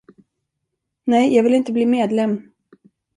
[1.03, 2.51] Nej, jag vill inte bli medlem.